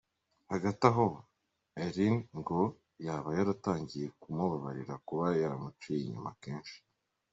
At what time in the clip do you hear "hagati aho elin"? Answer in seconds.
0.51-2.15